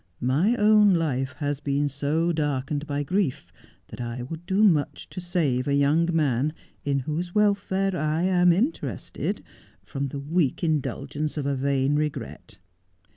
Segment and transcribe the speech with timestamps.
[0.19, 3.53] My own life has been so darkened by grief
[3.89, 8.51] that I would do much to save a young man, in whose welfare I am
[8.51, 9.43] interested,
[9.83, 12.57] from the weak indulgence of a vain regret.